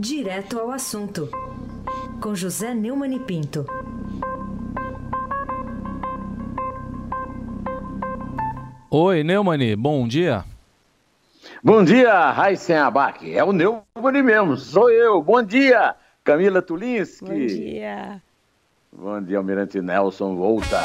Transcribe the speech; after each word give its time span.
Direto 0.00 0.58
ao 0.58 0.70
assunto, 0.70 1.28
com 2.22 2.34
José 2.34 2.72
Neumann 2.72 3.14
e 3.14 3.20
Pinto. 3.20 3.66
Oi, 8.90 9.22
Neumani, 9.22 9.76
bom 9.76 10.08
dia. 10.08 10.42
Bom 11.62 11.84
dia, 11.84 12.30
Raíssen 12.30 12.78
Abac. 12.78 13.30
É 13.30 13.44
o 13.44 13.52
Neumani 13.52 14.22
mesmo, 14.22 14.56
sou 14.56 14.88
eu. 14.88 15.20
Bom 15.20 15.42
dia, 15.42 15.94
Camila 16.24 16.62
Tulinski. 16.62 17.26
Bom 17.26 17.46
dia. 17.46 18.22
Bom 18.90 19.20
dia, 19.20 19.36
Almirante 19.36 19.82
Nelson 19.82 20.34
Volta. 20.34 20.80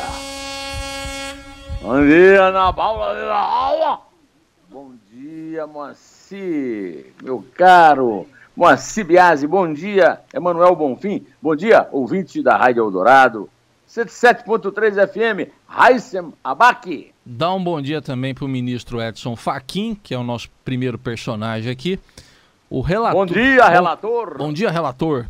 Bom 1.82 2.06
dia, 2.06 2.48
Ana 2.48 2.74
Paula 2.74 3.16
de 3.16 3.30
Aula. 3.30 4.02
Bom 4.70 4.92
dia, 5.10 5.66
Moacir, 5.66 7.14
meu 7.24 7.46
caro. 7.56 8.28
Moacir 8.56 9.04
Biasi, 9.04 9.46
bom 9.46 9.72
dia. 9.74 10.22
Emanuel 10.34 10.74
Bonfim, 10.78 11.26
bom 11.42 11.54
dia, 11.54 11.90
ouvinte 11.92 12.42
da 12.42 12.56
Rádio 12.56 12.86
Eldorado. 12.86 13.50
107.3 13.90 15.08
FM, 15.10 15.52
Raíssen 15.68 16.34
Abac. 16.42 17.12
Dá 17.26 17.54
um 17.54 17.62
bom 17.62 17.82
dia 17.82 18.02
também 18.02 18.34
para 18.34 18.46
o 18.46 18.48
ministro 18.48 19.02
Edson 19.02 19.36
Fachin, 19.36 19.94
que 20.02 20.14
é 20.14 20.18
o 20.18 20.24
nosso 20.24 20.50
primeiro 20.64 20.98
personagem 20.98 21.70
aqui. 21.70 22.00
O 22.70 22.80
relator... 22.80 23.26
Bom 23.28 23.34
dia, 23.34 23.68
relator. 23.68 24.38
Bom, 24.38 24.46
bom 24.46 24.54
dia, 24.54 24.72
relator. 24.72 25.26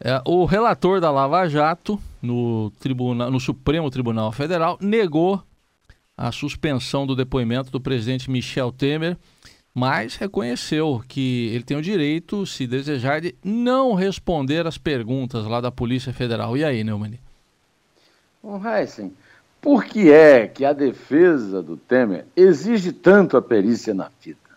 É, 0.00 0.22
o 0.24 0.44
relator 0.44 1.00
da 1.00 1.10
Lava 1.10 1.48
Jato 1.48 2.00
no, 2.22 2.70
tribunal, 2.78 3.32
no 3.32 3.40
Supremo 3.40 3.90
Tribunal 3.90 4.30
Federal 4.30 4.78
negou 4.80 5.42
a 6.16 6.30
suspensão 6.30 7.04
do 7.04 7.16
depoimento 7.16 7.72
do 7.72 7.80
presidente 7.80 8.30
Michel 8.30 8.70
Temer, 8.70 9.16
mas 9.74 10.16
reconheceu 10.16 11.02
que 11.06 11.48
ele 11.54 11.64
tem 11.64 11.76
o 11.76 11.82
direito, 11.82 12.44
se 12.44 12.66
desejar, 12.66 13.20
de 13.20 13.34
não 13.44 13.94
responder 13.94 14.66
às 14.66 14.76
perguntas 14.76 15.46
lá 15.46 15.60
da 15.60 15.70
Polícia 15.70 16.12
Federal. 16.12 16.56
E 16.56 16.64
aí, 16.64 16.82
Neumann? 16.82 17.18
Bom, 18.42 18.60
Heisen, 18.66 19.14
por 19.60 19.84
que 19.84 20.10
é 20.10 20.48
que 20.48 20.64
a 20.64 20.72
defesa 20.72 21.62
do 21.62 21.76
Temer 21.76 22.24
exige 22.34 22.92
tanto 22.92 23.36
a 23.36 23.42
perícia 23.42 23.92
na 23.94 24.10
fita? 24.18 24.50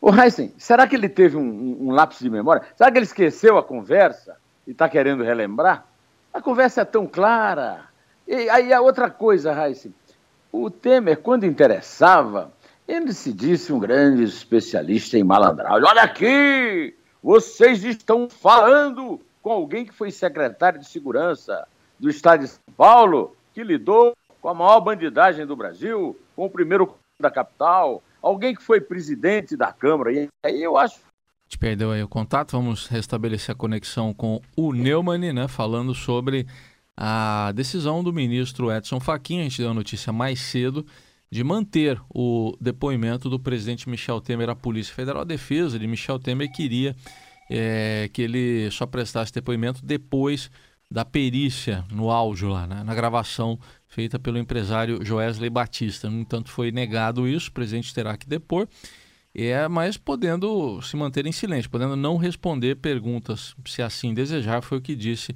O 0.00 0.14
Heisen, 0.14 0.52
será 0.58 0.86
que 0.86 0.94
ele 0.94 1.08
teve 1.08 1.36
um, 1.36 1.78
um, 1.80 1.90
lapso 1.90 2.22
de 2.22 2.28
memória? 2.28 2.62
Será 2.76 2.92
que 2.92 2.98
ele 2.98 3.06
esqueceu 3.06 3.56
a 3.56 3.62
conversa 3.62 4.36
e 4.66 4.72
está 4.72 4.88
querendo 4.88 5.24
relembrar? 5.24 5.86
A 6.32 6.42
conversa 6.42 6.82
é 6.82 6.84
tão 6.84 7.06
clara. 7.06 7.86
E 8.28 8.48
aí 8.50 8.72
a 8.72 8.82
outra 8.82 9.08
coisa, 9.08 9.52
Heisen, 9.52 9.94
o 10.52 10.70
Temer, 10.70 11.18
quando 11.18 11.46
interessava, 11.46 12.52
ele 12.86 13.12
se 13.12 13.32
disse 13.32 13.72
um 13.72 13.78
grande 13.78 14.22
especialista 14.22 15.18
em 15.18 15.24
malandragem. 15.24 15.88
Olha 15.88 16.02
aqui, 16.02 16.94
vocês 17.22 17.82
estão 17.84 18.28
falando 18.28 19.20
com 19.42 19.50
alguém 19.50 19.84
que 19.84 19.94
foi 19.94 20.10
secretário 20.10 20.80
de 20.80 20.88
segurança 20.88 21.66
do 21.98 22.10
Estado 22.10 22.40
de 22.40 22.48
São 22.48 22.74
Paulo, 22.76 23.36
que 23.52 23.62
lidou 23.62 24.14
com 24.40 24.48
a 24.48 24.54
maior 24.54 24.80
bandidagem 24.80 25.46
do 25.46 25.56
Brasil, 25.56 26.18
com 26.36 26.46
o 26.46 26.50
primeiro 26.50 26.94
da 27.18 27.30
capital, 27.30 28.02
alguém 28.20 28.54
que 28.54 28.62
foi 28.62 28.80
presidente 28.80 29.56
da 29.56 29.72
Câmara. 29.72 30.12
E 30.12 30.28
aí 30.44 30.62
eu 30.62 30.76
acho. 30.76 31.00
Gente 31.46 31.58
perdeu 31.58 31.90
aí 31.90 32.02
o 32.02 32.08
contato, 32.08 32.52
vamos 32.52 32.86
restabelecer 32.86 33.54
a 33.54 33.58
conexão 33.58 34.12
com 34.12 34.40
o 34.56 34.72
Neumann, 34.72 35.32
né, 35.32 35.48
falando 35.48 35.94
sobre 35.94 36.46
a 36.96 37.52
decisão 37.52 38.04
do 38.04 38.12
ministro 38.12 38.72
Edson 38.72 39.00
Fachin, 39.00 39.40
a 39.40 39.42
gente 39.44 39.60
deu 39.60 39.70
a 39.70 39.74
notícia 39.74 40.12
mais 40.12 40.40
cedo, 40.40 40.86
de 41.30 41.42
manter 41.42 42.00
o 42.08 42.56
depoimento 42.60 43.28
do 43.28 43.40
presidente 43.40 43.88
Michel 43.88 44.20
Temer 44.20 44.48
à 44.48 44.54
Polícia 44.54 44.94
Federal. 44.94 45.22
A 45.22 45.24
defesa 45.24 45.78
de 45.78 45.86
Michel 45.86 46.18
Temer 46.18 46.50
queria 46.52 46.94
é, 47.50 48.08
que 48.12 48.22
ele 48.22 48.70
só 48.70 48.86
prestasse 48.86 49.32
depoimento 49.32 49.84
depois 49.84 50.50
da 50.90 51.04
perícia 51.04 51.84
no 51.90 52.10
áudio 52.10 52.48
lá, 52.48 52.66
né, 52.66 52.84
na 52.84 52.94
gravação 52.94 53.58
feita 53.86 54.18
pelo 54.18 54.38
empresário 54.38 55.04
Joesley 55.04 55.50
Batista. 55.50 56.08
No 56.08 56.20
entanto, 56.20 56.50
foi 56.50 56.70
negado 56.70 57.26
isso, 57.26 57.50
o 57.50 57.52
presidente 57.52 57.92
terá 57.92 58.16
que 58.16 58.28
depor, 58.28 58.68
é, 59.34 59.66
mas 59.66 59.96
podendo 59.96 60.80
se 60.82 60.96
manter 60.96 61.26
em 61.26 61.32
silêncio, 61.32 61.70
podendo 61.70 61.96
não 61.96 62.16
responder 62.16 62.76
perguntas, 62.76 63.54
se 63.66 63.82
assim 63.82 64.14
desejar, 64.14 64.62
foi 64.62 64.78
o 64.78 64.80
que 64.80 64.94
disse 64.94 65.34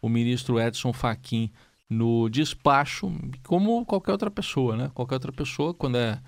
o 0.00 0.08
ministro 0.08 0.60
Edson 0.60 0.92
Fachin 0.92 1.50
no 1.92 2.28
despacho, 2.28 3.12
como 3.44 3.84
qualquer 3.84 4.12
outra 4.12 4.30
pessoa, 4.30 4.76
né? 4.76 4.90
Qualquer 4.94 5.14
outra 5.14 5.32
pessoa, 5.32 5.74
quando 5.74 5.96
é, 5.96 6.20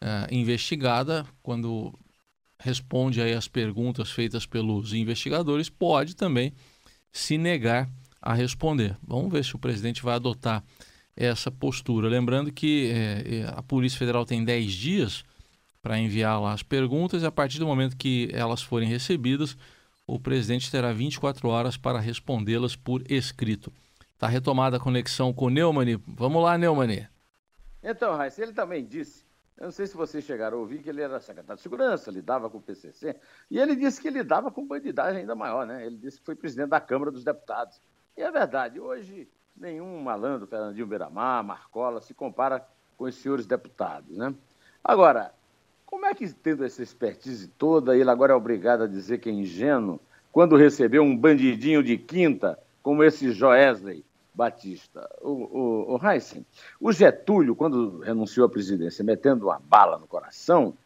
é 0.00 0.34
investigada, 0.34 1.26
quando 1.42 1.98
responde 2.58 3.20
aí 3.20 3.32
as 3.32 3.48
perguntas 3.48 4.10
feitas 4.10 4.46
pelos 4.46 4.92
investigadores, 4.92 5.68
pode 5.68 6.14
também 6.14 6.52
se 7.10 7.38
negar 7.38 7.88
a 8.20 8.34
responder. 8.34 8.96
Vamos 9.06 9.32
ver 9.32 9.44
se 9.44 9.54
o 9.54 9.58
presidente 9.58 10.02
vai 10.02 10.16
adotar 10.16 10.62
essa 11.16 11.50
postura. 11.50 12.08
Lembrando 12.08 12.52
que 12.52 12.90
é, 12.90 13.36
é 13.36 13.52
a 13.54 13.62
Polícia 13.62 13.98
Federal 13.98 14.24
tem 14.24 14.44
10 14.44 14.72
dias 14.72 15.24
para 15.82 15.98
enviar 15.98 16.40
lá 16.40 16.52
as 16.52 16.62
perguntas 16.62 17.22
e 17.22 17.26
a 17.26 17.30
partir 17.30 17.58
do 17.58 17.66
momento 17.66 17.96
que 17.96 18.28
elas 18.32 18.60
forem 18.60 18.88
recebidas, 18.88 19.56
o 20.06 20.18
presidente 20.18 20.70
terá 20.70 20.92
24 20.92 21.48
horas 21.48 21.76
para 21.76 22.00
respondê-las 22.00 22.76
por 22.76 23.02
escrito. 23.10 23.72
Está 24.16 24.26
retomada 24.26 24.78
a 24.78 24.80
conexão 24.80 25.30
com 25.30 25.44
o 25.44 25.50
Neumann. 25.50 26.02
Vamos 26.06 26.42
lá, 26.42 26.56
Neumann. 26.56 27.06
Então, 27.82 28.16
Raíssa, 28.16 28.42
ele 28.42 28.54
também 28.54 28.82
disse, 28.82 29.22
eu 29.58 29.64
não 29.64 29.70
sei 29.70 29.86
se 29.86 29.94
vocês 29.94 30.24
chegaram 30.24 30.56
a 30.56 30.60
ouvir, 30.62 30.82
que 30.82 30.88
ele 30.88 31.02
era 31.02 31.20
secretário 31.20 31.56
de 31.56 31.62
segurança, 31.62 32.10
lidava 32.10 32.48
com 32.48 32.56
o 32.56 32.62
PCC, 32.62 33.14
e 33.50 33.58
ele 33.58 33.76
disse 33.76 34.00
que 34.00 34.08
lidava 34.08 34.50
com 34.50 34.66
bandidagem 34.66 35.20
ainda 35.20 35.34
maior, 35.34 35.66
né? 35.66 35.84
Ele 35.84 35.98
disse 35.98 36.18
que 36.18 36.24
foi 36.24 36.34
presidente 36.34 36.70
da 36.70 36.80
Câmara 36.80 37.10
dos 37.10 37.24
Deputados. 37.24 37.78
E 38.16 38.22
é 38.22 38.30
verdade, 38.32 38.80
hoje 38.80 39.28
nenhum 39.54 40.00
malandro, 40.00 40.46
Fernandinho 40.46 40.86
Beiramar, 40.86 41.44
Marcola, 41.44 42.00
se 42.00 42.14
compara 42.14 42.66
com 42.96 43.04
os 43.04 43.14
senhores 43.16 43.44
deputados, 43.44 44.16
né? 44.16 44.34
Agora, 44.82 45.34
como 45.84 46.06
é 46.06 46.14
que, 46.14 46.26
tendo 46.32 46.64
essa 46.64 46.82
expertise 46.82 47.48
toda, 47.48 47.94
ele 47.94 48.08
agora 48.08 48.32
é 48.32 48.36
obrigado 48.36 48.84
a 48.84 48.86
dizer 48.86 49.18
que 49.18 49.28
é 49.28 49.32
ingênuo 49.32 50.00
quando 50.32 50.56
recebeu 50.56 51.02
um 51.02 51.14
bandidinho 51.14 51.82
de 51.82 51.98
quinta 51.98 52.58
como 52.82 53.02
esse 53.02 53.32
Joesley 53.32 54.05
Batista? 54.36 55.08
O, 55.22 55.30
o, 55.30 55.96
o 55.96 56.00
o 56.80 56.92
Getúlio, 56.92 57.56
quando 57.56 58.00
renunciou 58.00 58.46
à 58.46 58.50
presidência, 58.50 59.02
metendo 59.02 59.46
uma 59.46 59.58
bala 59.58 59.98
no 59.98 60.06
coração, 60.06 60.76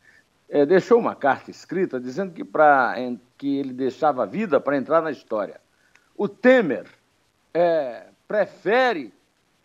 é, 0.48 0.64
deixou 0.64 0.98
uma 0.98 1.16
carta 1.16 1.50
escrita 1.50 2.00
dizendo 2.00 2.32
que, 2.32 2.44
pra, 2.44 2.94
que 3.36 3.58
ele 3.58 3.72
deixava 3.72 4.22
a 4.22 4.26
vida 4.26 4.60
para 4.60 4.76
entrar 4.76 5.02
na 5.02 5.10
história. 5.10 5.60
O 6.16 6.28
Temer 6.28 6.86
é, 7.52 8.06
prefere 8.28 9.12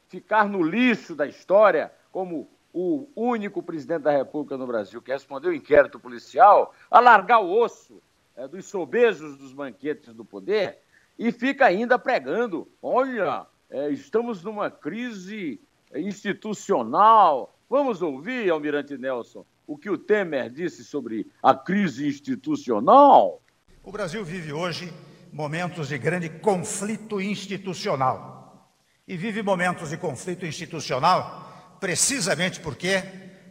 ficar 0.07 0.49
no 0.49 0.63
lixo 0.63 1.15
da 1.15 1.27
história 1.27 1.91
como 2.11 2.49
o 2.73 3.07
único 3.15 3.61
presidente 3.61 4.01
da 4.01 4.11
República 4.11 4.57
no 4.57 4.67
Brasil 4.67 5.01
que 5.01 5.11
respondeu 5.11 5.53
inquérito 5.53 5.99
policial, 5.99 6.73
a 6.89 6.99
largar 6.99 7.39
o 7.39 7.51
osso 7.51 8.01
é, 8.35 8.47
dos 8.47 8.65
sobejos 8.65 9.37
dos 9.37 9.53
banquetes 9.53 10.13
do 10.13 10.25
poder 10.25 10.79
e 11.17 11.31
fica 11.31 11.65
ainda 11.65 11.97
pregando: 11.97 12.67
olha, 12.81 13.45
é, 13.69 13.89
estamos 13.89 14.43
numa 14.43 14.69
crise 14.69 15.59
institucional. 15.93 17.57
Vamos 17.69 18.01
ouvir, 18.01 18.49
Almirante 18.49 18.97
Nelson, 18.97 19.45
o 19.65 19.77
que 19.77 19.89
o 19.89 19.97
Temer 19.97 20.49
disse 20.49 20.83
sobre 20.83 21.27
a 21.41 21.53
crise 21.53 22.07
institucional? 22.07 23.41
O 23.83 23.91
Brasil 23.91 24.23
vive 24.23 24.53
hoje 24.53 24.91
momentos 25.31 25.89
de 25.89 25.97
grande 25.97 26.29
conflito 26.29 27.19
institucional. 27.19 28.71
E 29.07 29.15
vive 29.15 29.43
momentos 29.43 29.89
de 29.89 29.97
conflito 29.97 30.45
institucional 30.45 31.77
precisamente 31.79 32.59
porque 32.59 33.03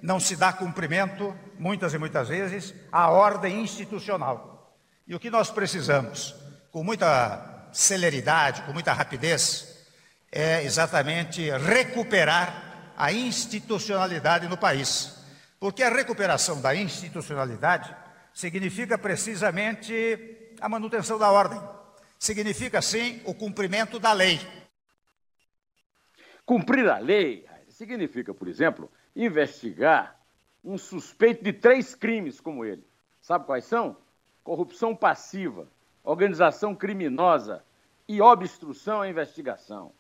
não 0.03 0.19
se 0.19 0.37
dá 0.37 0.53
cumprimento, 0.53 1.35
muitas 1.59 1.95
e 1.95 1.99
muitas 1.99 2.29
vezes, 2.29 2.75
à 2.91 3.11
ordem 3.11 3.63
institucional. 3.63 4.77
E 5.07 5.15
o 5.15 5.21
que 5.21 5.31
nós 5.31 5.51
precisamos, 5.51 6.35
com 6.73 6.83
muita 6.83 7.69
celeridade, 7.73 8.63
com 8.63 8.73
muita 8.73 8.93
rapidez, 8.93 9.74
é 10.37 10.65
exatamente 10.65 11.49
recuperar 11.51 12.93
a 12.97 13.13
institucionalidade 13.13 14.49
no 14.49 14.59
país. 14.59 15.25
Porque 15.61 15.81
a 15.81 15.89
recuperação 15.89 16.61
da 16.61 16.75
institucionalidade 16.75 17.95
significa 18.33 18.99
precisamente 18.99 20.57
a 20.61 20.69
manutenção 20.69 21.21
da 21.21 21.31
ordem. 21.31 21.63
Significa, 22.19 22.83
sim, 22.83 23.23
o 23.25 23.33
cumprimento 23.33 24.01
da 24.01 24.13
lei. 24.13 24.41
Cumprir 26.45 26.89
a 26.91 26.99
lei 26.99 27.47
significa, 27.69 28.35
por 28.35 28.49
exemplo, 28.49 28.91
investigar 29.15 30.21
um 30.65 30.77
suspeito 30.77 31.45
de 31.45 31.53
três 31.53 31.95
crimes 31.95 32.41
como 32.41 32.65
ele. 32.65 32.85
Sabe 33.21 33.47
quais 33.47 33.67
são? 33.67 33.97
Corrupção 34.43 34.97
passiva, 34.97 35.69
organização 36.03 36.75
criminosa 36.75 37.65
e 38.09 38.21
obstrução 38.21 39.01
à 39.01 39.09
investigação. 39.09 39.93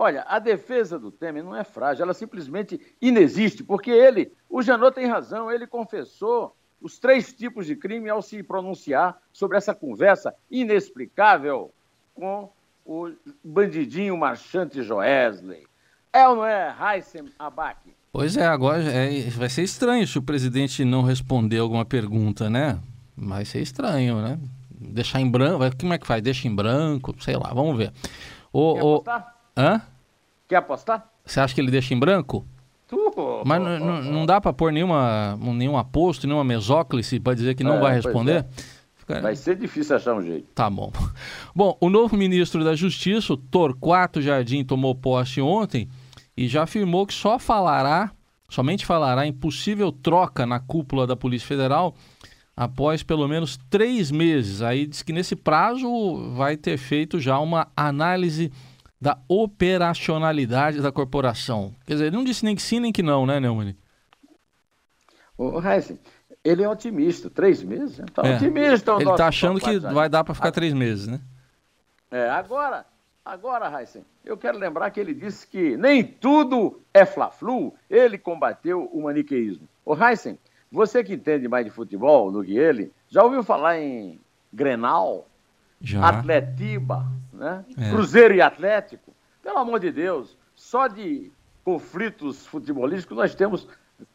Olha, 0.00 0.24
a 0.28 0.38
defesa 0.38 0.96
do 0.96 1.10
Temer 1.10 1.42
não 1.42 1.56
é 1.56 1.64
frágil, 1.64 2.04
ela 2.04 2.14
simplesmente 2.14 2.80
inexiste, 3.02 3.64
porque 3.64 3.90
ele, 3.90 4.32
o 4.48 4.62
Janot 4.62 4.94
tem 4.94 5.06
razão, 5.06 5.50
ele 5.50 5.66
confessou 5.66 6.54
os 6.80 7.00
três 7.00 7.32
tipos 7.32 7.66
de 7.66 7.74
crime 7.74 8.08
ao 8.08 8.22
se 8.22 8.40
pronunciar 8.44 9.20
sobre 9.32 9.56
essa 9.56 9.74
conversa 9.74 10.32
inexplicável 10.48 11.72
com 12.14 12.48
o 12.86 13.10
bandidinho 13.42 14.16
marchante 14.16 14.84
Joesley. 14.84 15.66
É 16.12 16.28
ou 16.28 16.36
não 16.36 16.46
é, 16.46 16.72
Heissem 16.80 17.24
Abac? 17.36 17.80
Pois 18.12 18.36
é, 18.36 18.46
agora 18.46 18.80
é, 18.80 19.28
vai 19.30 19.48
ser 19.48 19.64
estranho 19.64 20.06
se 20.06 20.16
o 20.16 20.22
presidente 20.22 20.84
não 20.84 21.02
responder 21.02 21.58
alguma 21.58 21.84
pergunta, 21.84 22.48
né? 22.48 22.78
Vai 23.16 23.44
ser 23.44 23.62
estranho, 23.62 24.22
né? 24.22 24.38
Deixar 24.70 25.20
em 25.20 25.28
branco, 25.28 25.76
como 25.76 25.92
é 25.92 25.98
que 25.98 26.06
faz? 26.06 26.22
Deixa 26.22 26.46
em 26.46 26.54
branco, 26.54 27.16
sei 27.20 27.36
lá, 27.36 27.52
vamos 27.52 27.76
ver. 27.76 27.92
O, 28.52 28.74
Quer 28.74 28.78
apostar? 28.78 29.37
Hã? 29.58 29.82
Quer 30.46 30.56
apostar? 30.56 31.10
Você 31.24 31.40
acha 31.40 31.52
que 31.52 31.60
ele 31.60 31.70
deixa 31.70 31.92
em 31.92 31.98
branco? 31.98 32.46
Mas 33.44 33.60
não 33.60 34.24
dá 34.24 34.40
para 34.40 34.52
pôr 34.52 34.72
nenhuma, 34.72 35.36
nenhum 35.36 35.76
aposto, 35.76 36.26
nenhuma 36.26 36.44
mesóclise 36.44 37.18
para 37.18 37.34
dizer 37.34 37.54
que 37.56 37.64
não 37.64 37.74
é, 37.74 37.80
vai 37.80 37.94
responder? 37.94 38.46
É. 39.08 39.20
Vai 39.20 39.34
ser 39.34 39.56
difícil 39.56 39.96
achar 39.96 40.14
um 40.14 40.22
jeito. 40.22 40.46
Tá 40.54 40.70
bom. 40.70 40.92
Bom, 41.54 41.76
o 41.80 41.90
novo 41.90 42.16
ministro 42.16 42.62
da 42.62 42.74
Justiça, 42.74 43.32
o 43.32 43.36
Torquato 43.36 44.22
Jardim, 44.22 44.62
tomou 44.64 44.94
posse 44.94 45.40
ontem 45.40 45.88
e 46.36 46.46
já 46.46 46.62
afirmou 46.62 47.06
que 47.06 47.14
só 47.14 47.38
falará, 47.38 48.12
somente 48.48 48.86
falará 48.86 49.26
em 49.26 49.32
possível 49.32 49.90
troca 49.90 50.46
na 50.46 50.60
cúpula 50.60 51.06
da 51.06 51.16
Polícia 51.16 51.48
Federal 51.48 51.94
após 52.56 53.02
pelo 53.02 53.26
menos 53.26 53.58
três 53.70 54.10
meses. 54.10 54.62
Aí 54.62 54.86
diz 54.86 55.02
que 55.02 55.12
nesse 55.12 55.34
prazo 55.34 56.32
vai 56.34 56.56
ter 56.56 56.76
feito 56.76 57.18
já 57.18 57.38
uma 57.38 57.68
análise 57.76 58.52
da 59.00 59.18
operacionalidade 59.28 60.80
da 60.80 60.90
corporação. 60.90 61.74
Quer 61.86 61.94
dizer, 61.94 62.06
ele 62.06 62.16
não 62.16 62.24
disse 62.24 62.44
nem 62.44 62.56
que 62.56 62.62
sim 62.62 62.80
nem 62.80 62.92
que 62.92 63.02
não, 63.02 63.24
né, 63.24 63.38
Neumann? 63.38 63.76
O 65.36 65.60
Heisen, 65.60 65.98
ele 66.42 66.64
é 66.64 66.68
otimista. 66.68 67.30
Três 67.30 67.62
meses? 67.62 68.04
Tá 68.12 68.26
é. 68.26 68.36
otimista. 68.36 68.92
Ele 69.00 69.10
está 69.10 69.28
achando 69.28 69.60
que 69.60 69.78
vai 69.78 70.08
dar 70.08 70.24
para 70.24 70.34
ficar 70.34 70.50
três 70.50 70.72
meses, 70.74 71.06
né? 71.06 71.20
É, 72.10 72.28
agora, 72.28 72.84
agora, 73.24 73.80
Heisen, 73.80 74.04
eu 74.24 74.36
quero 74.36 74.58
lembrar 74.58 74.90
que 74.90 74.98
ele 74.98 75.14
disse 75.14 75.46
que 75.46 75.76
nem 75.76 76.02
tudo 76.02 76.80
é 76.92 77.06
fla-flu. 77.06 77.72
Ele 77.88 78.18
combateu 78.18 78.84
o 78.92 79.02
maniqueísmo. 79.02 79.68
O 79.84 79.94
Heisen, 79.94 80.38
você 80.72 81.04
que 81.04 81.14
entende 81.14 81.46
mais 81.46 81.64
de 81.64 81.70
futebol 81.70 82.32
do 82.32 82.42
que 82.42 82.56
ele, 82.56 82.92
já 83.08 83.22
ouviu 83.22 83.44
falar 83.44 83.78
em 83.78 84.18
Grenal? 84.52 85.26
Já. 85.80 86.08
Atletiba, 86.08 87.06
né? 87.32 87.64
É. 87.76 87.90
Cruzeiro 87.90 88.34
e 88.34 88.42
Atlético. 88.42 89.14
Pelo 89.42 89.58
amor 89.58 89.80
de 89.80 89.90
Deus, 89.90 90.36
só 90.54 90.88
de 90.88 91.30
conflitos 91.64 92.46
futebolísticos 92.46 93.16
nós 93.16 93.34
temos 93.34 93.68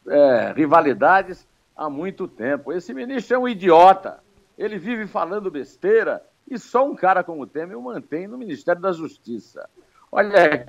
é, 0.08 0.54
rivalidades 0.56 1.48
há 1.76 1.90
muito 1.90 2.28
tempo. 2.28 2.74
Esse 2.74 2.94
ministro 2.94 3.36
é 3.36 3.40
um 3.40 3.48
idiota. 3.48 4.20
Ele 4.58 4.78
vive 4.78 5.08
falando 5.08 5.50
besteira 5.50 6.24
e 6.50 6.58
só 6.60 6.86
um 6.86 6.96
cara 6.96 7.24
como 7.24 7.44
o 7.44 7.48
Temer 7.48 7.78
o 7.78 7.82
mantém 7.82 8.28
no 8.28 8.38
Ministério 8.38 8.82
da 8.82 8.92
Justiça. 8.92 9.70
Olha, 10.12 10.68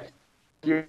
que, 0.60 0.88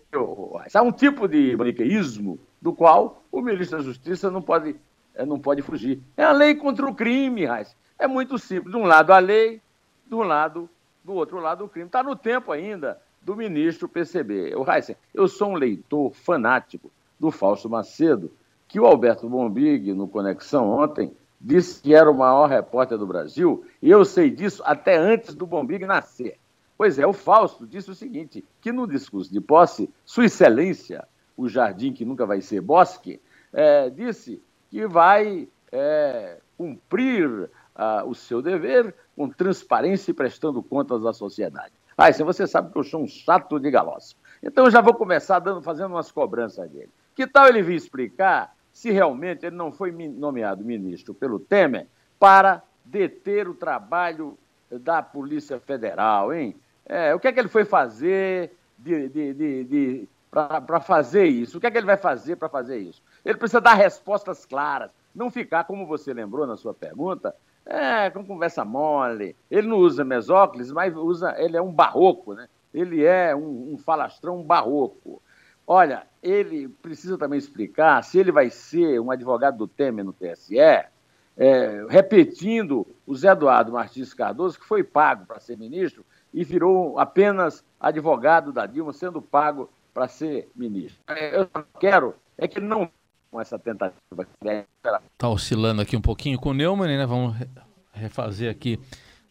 há 0.74 0.82
um 0.82 0.92
tipo 0.92 1.28
de 1.28 1.56
maniqueísmo 1.56 2.40
do 2.62 2.74
qual 2.74 3.24
o 3.32 3.42
ministro 3.42 3.78
da 3.78 3.84
Justiça 3.84 4.32
não 4.32 4.42
pode, 4.42 4.76
é, 5.14 5.26
não 5.26 5.40
pode 5.40 5.62
fugir. 5.62 6.02
É 6.16 6.24
a 6.24 6.32
lei 6.32 6.56
contra 6.56 6.86
o 6.86 6.96
crime, 6.96 7.46
Raiz. 7.46 7.76
É 8.00 8.08
muito 8.08 8.38
simples. 8.38 8.72
De 8.74 8.78
um 8.78 8.86
lado 8.86 9.12
a 9.12 9.20
lei, 9.20 9.62
do 10.06 10.22
lado, 10.22 10.70
do 11.04 11.14
outro 11.14 11.40
lado 11.40 11.66
o 11.66 11.70
crime. 11.70 11.88
Está 11.88 12.04
no 12.04 12.16
tempo 12.16 12.52
ainda 12.52 13.00
do 13.22 13.36
ministro 13.36 13.90
perceber. 13.90 14.56
O 14.56 14.70
Heisen, 14.70 14.96
eu 15.14 15.28
sou 15.28 15.52
um 15.52 15.56
leitor 15.56 16.14
fanático 16.14 16.92
do 17.20 17.32
Fausto 17.32 17.70
Macedo, 17.70 18.32
que 18.68 18.80
o 18.80 18.86
Alberto 18.86 19.28
Bombig, 19.28 19.94
no 19.94 20.08
Conexão 20.08 20.70
ontem, 20.70 21.12
disse 21.40 21.82
que 21.82 21.94
era 21.94 22.10
o 22.10 22.18
maior 22.18 22.48
repórter 22.48 22.98
do 22.98 23.08
Brasil, 23.08 23.66
e 23.82 23.90
eu 23.90 24.04
sei 24.04 24.30
disso 24.30 24.62
até 24.66 24.98
antes 24.98 25.34
do 25.34 25.46
Bombig 25.46 25.86
nascer. 25.86 26.38
Pois 26.78 27.00
é, 27.00 27.08
o 27.08 27.14
Fausto 27.14 27.66
disse 27.66 27.90
o 27.90 27.96
seguinte, 27.96 28.44
que 28.60 28.72
no 28.72 28.88
discurso 28.88 29.32
de 29.32 29.40
posse, 29.40 29.90
Sua 30.04 30.26
Excelência, 30.26 31.08
o 31.38 31.48
jardim 31.48 31.94
que 31.94 32.04
nunca 32.04 32.26
vai 32.26 32.42
ser 32.42 32.62
bosque, 32.62 33.22
é, 33.54 33.90
disse 33.90 34.42
que 34.70 34.86
vai 34.86 35.48
é, 35.72 36.38
cumprir 36.58 37.50
o 38.06 38.14
seu 38.14 38.42
dever 38.42 38.94
com 39.16 39.30
transparência 39.30 40.12
e 40.12 40.14
prestando 40.14 40.64
contas 40.64 41.06
à 41.06 41.14
sociedade. 41.14 41.74
Ah, 41.98 42.10
isso 42.10 42.26
você 42.26 42.46
sabe 42.46 42.72
que 42.72 42.78
eu 42.78 42.84
sou 42.84 43.02
um 43.02 43.08
chato 43.08 43.60
de 43.60 43.72
galoça. 43.72 44.16
Então 44.44 44.66
eu 44.66 44.72
já 44.72 44.82
vou 44.82 44.94
começar 44.94 45.40
dando, 45.40 45.62
fazendo 45.62 45.92
umas 45.92 46.12
cobranças 46.12 46.70
dele. 46.70 46.90
Que 47.16 47.26
tal 47.26 47.48
ele 47.48 47.62
vir 47.62 47.76
explicar 47.76 48.54
se 48.72 48.92
realmente 48.92 49.46
ele 49.46 49.56
não 49.56 49.72
foi 49.72 49.92
nomeado 49.92 50.64
ministro 50.64 51.14
pelo 51.14 51.40
Temer 51.40 51.88
para 52.20 52.62
deter 52.84 53.48
o 53.48 53.54
trabalho 53.54 54.38
da 54.70 55.02
Polícia 55.02 55.60
Federal, 55.60 56.34
hein? 56.34 56.56
É, 56.86 57.16
o 57.16 57.20
que 57.20 57.28
é 57.28 57.32
que 57.32 57.40
ele 57.40 57.48
foi 57.48 57.66
fazer 57.66 58.52
de, 58.78 59.10
de, 59.10 59.34
de, 59.34 59.64
de 59.64 60.10
para 60.30 60.82
fazer 60.82 61.26
isso? 61.26 61.58
O 61.58 61.62
que 61.62 61.68
é 61.68 61.72
que 61.72 61.78
ele 61.78 61.86
vai 61.86 61.98
fazer 61.98 62.36
para 62.36 62.50
fazer 62.50 62.78
isso? 62.78 63.02
Ele 63.24 63.38
precisa 63.38 63.62
dar 63.62 63.74
respostas 63.74 64.46
claras, 64.46 64.92
não 65.16 65.32
ficar, 65.32 65.64
como 65.64 65.88
você 65.88 66.14
lembrou 66.14 66.46
na 66.46 66.58
sua 66.58 66.74
pergunta, 66.74 67.34
é, 67.66 68.10
com 68.10 68.26
conversa 68.26 68.64
mole. 68.64 69.36
Ele 69.50 69.68
não 69.68 69.78
usa 69.78 70.04
mesóclise, 70.04 70.74
mas 70.74 70.96
usa, 70.96 71.36
ele 71.38 71.58
é 71.58 71.62
um 71.62 71.72
barroco, 71.72 72.34
né? 72.34 72.48
Ele 72.74 73.04
é 73.04 73.36
um, 73.36 73.74
um 73.74 73.78
falastrão 73.78 74.44
barroco. 74.44 75.22
Olha, 75.66 76.06
ele 76.22 76.68
precisa 76.68 77.18
também 77.18 77.40
explicar 77.40 78.04
se 78.04 78.20
ele 78.20 78.32
vai 78.32 78.50
ser 78.50 79.00
um 79.00 79.10
advogado 79.10 79.58
do 79.58 79.68
Temer 79.68 80.06
no 80.06 80.14
TSE, 80.14 80.60
é, 81.38 81.86
repetindo 81.90 82.88
o 83.06 83.16
Zé 83.16 83.32
Eduardo 83.32 83.72
Martins 83.72 84.14
Cardoso, 84.14 84.60
que 84.60 84.66
foi 84.66 84.84
pago 84.84 85.26
para 85.26 85.40
ser 85.40 85.58
ministro 85.58 86.06
e 86.34 86.44
virou 86.44 87.00
apenas 87.00 87.66
advogado 87.80 88.54
da 88.54 88.66
Dilma, 88.66 88.94
sendo 88.94 89.22
pago 89.22 89.70
para 89.94 90.08
ser 90.08 90.50
ministro. 90.56 91.02
É, 91.08 91.40
eu 91.40 91.50
quero 91.80 92.16
é 92.38 92.48
que 92.48 92.60
ele 92.60 92.68
não 92.68 92.90
com 93.36 93.42
essa 93.42 93.60
tentativa. 93.60 94.26
Está 95.14 95.30
oscilando 95.30 95.82
aqui 95.82 95.98
um 95.98 96.02
pouquinho 96.02 96.40
com 96.40 96.52
o 96.52 96.54
Neumann, 96.54 96.98
né? 96.98 97.06
Vamos 97.06 97.36
refazer 97.92 98.50
aqui 98.50 98.80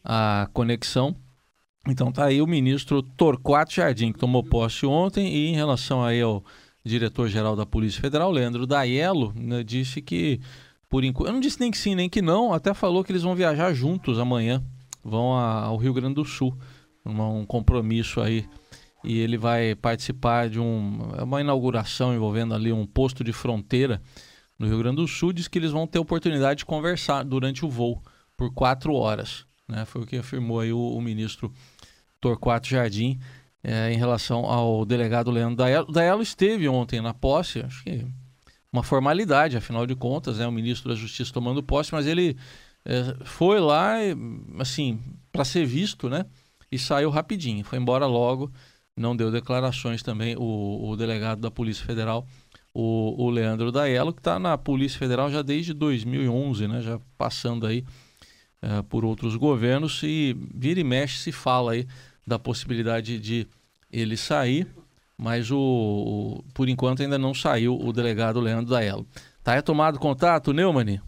a 0.03 0.47
conexão. 0.53 1.15
Então 1.87 2.11
tá 2.11 2.25
aí 2.25 2.39
o 2.39 2.45
ministro 2.45 3.01
Torquato 3.01 3.73
Jardim, 3.73 4.11
que 4.11 4.19
tomou 4.19 4.43
posse 4.43 4.85
ontem, 4.85 5.27
e 5.35 5.47
em 5.47 5.55
relação 5.55 6.03
aí 6.03 6.21
ao 6.21 6.43
diretor-geral 6.83 7.55
da 7.55 7.65
Polícia 7.65 7.99
Federal, 7.99 8.31
Leandro 8.31 8.67
Daiello, 8.67 9.33
né, 9.35 9.63
disse 9.63 10.03
que, 10.03 10.39
por 10.87 11.03
enquanto, 11.03 11.29
eu 11.29 11.33
não 11.33 11.39
disse 11.39 11.59
nem 11.59 11.71
que 11.71 11.77
sim, 11.77 11.95
nem 11.95 12.07
que 12.07 12.21
não, 12.21 12.53
até 12.53 12.75
falou 12.75 13.03
que 13.03 13.11
eles 13.11 13.23
vão 13.23 13.35
viajar 13.35 13.73
juntos 13.73 14.19
amanhã, 14.19 14.63
vão 15.03 15.33
a, 15.33 15.63
ao 15.63 15.77
Rio 15.77 15.93
Grande 15.93 16.13
do 16.15 16.25
Sul, 16.25 16.55
um 17.03 17.45
compromisso 17.45 18.21
aí 18.21 18.47
e 19.05 19.19
ele 19.19 19.37
vai 19.37 19.75
participar 19.75 20.49
de 20.49 20.59
um, 20.59 21.11
é 21.17 21.23
uma 21.23 21.39
inauguração 21.39 22.13
envolvendo 22.13 22.53
ali 22.53 22.71
um 22.71 22.85
posto 22.85 23.23
de 23.23 23.31
fronteira 23.31 24.01
no 24.57 24.67
Rio 24.67 24.79
Grande 24.79 24.97
do 24.97 25.07
Sul. 25.07 25.31
Diz 25.31 25.47
que 25.47 25.59
eles 25.59 25.71
vão 25.71 25.85
ter 25.85 25.99
oportunidade 25.99 26.59
de 26.59 26.65
conversar 26.65 27.23
durante 27.23 27.65
o 27.65 27.69
voo 27.69 28.01
por 28.35 28.53
quatro 28.53 28.93
horas. 28.93 29.45
Né? 29.67 29.85
Foi 29.85 30.01
o 30.01 30.05
que 30.05 30.17
afirmou 30.17 30.59
aí 30.59 30.73
o, 30.73 30.79
o 30.79 31.01
ministro 31.01 31.53
Torquato 32.19 32.67
Jardim 32.67 33.19
é, 33.63 33.91
em 33.93 33.97
relação 33.97 34.45
ao 34.45 34.85
delegado 34.85 35.31
Leandro 35.31 35.57
Daelo. 35.57 35.91
Daelo 35.91 36.21
esteve 36.21 36.67
ontem 36.67 36.99
na 37.01 37.13
posse, 37.13 37.59
acho 37.59 37.83
que 37.83 38.05
uma 38.71 38.83
formalidade, 38.83 39.55
afinal 39.55 39.85
de 39.85 39.95
contas, 39.95 40.39
né? 40.39 40.47
o 40.47 40.51
ministro 40.51 40.89
da 40.89 40.95
Justiça 40.95 41.31
tomando 41.31 41.63
posse, 41.63 41.93
mas 41.93 42.05
ele 42.05 42.35
é, 42.83 43.15
foi 43.23 43.59
lá, 43.59 43.95
assim, 44.59 44.99
para 45.31 45.45
ser 45.45 45.65
visto, 45.65 46.09
né? 46.09 46.25
E 46.71 46.77
saiu 46.77 47.09
rapidinho, 47.09 47.63
foi 47.63 47.79
embora 47.79 48.05
logo 48.05 48.51
não 48.95 49.15
deu 49.15 49.31
declarações 49.31 50.01
também 50.01 50.35
o, 50.37 50.89
o 50.89 50.95
delegado 50.95 51.41
da 51.41 51.51
Polícia 51.51 51.85
Federal, 51.85 52.25
o, 52.73 53.25
o 53.25 53.29
Leandro 53.29 53.71
Daello, 53.71 54.13
que 54.13 54.19
está 54.19 54.39
na 54.39 54.57
Polícia 54.57 54.97
Federal 54.99 55.29
já 55.29 55.41
desde 55.41 55.73
2011, 55.73 56.67
né, 56.67 56.81
já 56.81 56.99
passando 57.17 57.65
aí 57.65 57.85
uh, 58.63 58.83
por 58.83 59.05
outros 59.05 59.35
governos 59.35 60.01
e 60.03 60.35
vira 60.53 60.79
e 60.79 60.83
mexe 60.83 61.17
se 61.17 61.31
fala 61.31 61.73
aí 61.73 61.87
da 62.25 62.39
possibilidade 62.39 63.19
de 63.19 63.47
ele 63.91 64.17
sair, 64.17 64.67
mas 65.17 65.51
o, 65.51 65.57
o 65.57 66.43
por 66.53 66.67
enquanto 66.67 67.01
ainda 67.01 67.17
não 67.17 67.33
saiu 67.33 67.79
o 67.79 67.93
delegado 67.93 68.39
Leandro 68.39 68.71
Daello. 68.71 69.05
Tá 69.43 69.55
é 69.55 69.61
tomado 69.61 69.99
contato, 69.99 70.51
Neumann? 70.51 70.99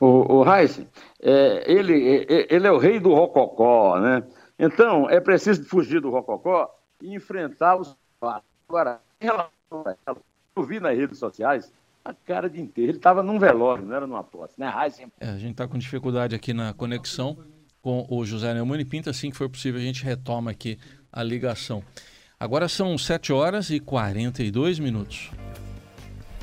O, 0.00 0.38
o 0.38 0.54
Heisen, 0.54 0.88
é, 1.22 1.64
ele, 1.70 2.24
é, 2.28 2.54
ele 2.54 2.66
é 2.66 2.72
o 2.72 2.78
rei 2.78 2.98
do 2.98 3.14
rococó, 3.14 4.00
né? 4.00 4.22
Então, 4.58 5.08
é 5.08 5.20
preciso 5.20 5.64
fugir 5.64 6.00
do 6.00 6.10
rococó 6.10 6.74
e 7.00 7.14
enfrentar 7.14 7.76
os. 7.76 7.96
Agora, 8.68 9.00
em 9.20 9.26
relação 9.26 9.50
a 9.84 9.94
ela, 10.06 10.18
eu 10.56 10.62
vi 10.62 10.80
nas 10.80 10.96
redes 10.96 11.18
sociais 11.18 11.70
a 12.04 12.14
cara 12.14 12.48
de 12.48 12.60
inteiro. 12.60 12.90
Ele 12.92 12.98
estava 12.98 13.22
num 13.22 13.38
velório, 13.38 13.84
não 13.84 13.94
era 13.94 14.06
numa 14.06 14.24
posse, 14.24 14.58
né? 14.58 14.72
É, 15.20 15.28
a 15.28 15.38
gente 15.38 15.52
está 15.52 15.68
com 15.68 15.76
dificuldade 15.76 16.34
aqui 16.34 16.54
na 16.54 16.72
conexão 16.72 17.36
com 17.82 18.06
o 18.08 18.24
José 18.24 18.52
Neumann 18.54 18.80
e 18.80 18.84
Pinto. 18.84 19.10
Assim 19.10 19.30
que 19.30 19.36
for 19.36 19.48
possível, 19.48 19.80
a 19.80 19.84
gente 19.84 20.02
retoma 20.02 20.50
aqui 20.50 20.78
a 21.12 21.22
ligação. 21.22 21.82
Agora 22.38 22.68
são 22.68 22.96
7 22.96 23.32
horas 23.32 23.70
e 23.70 23.80
42 23.80 24.78
minutos. 24.78 25.30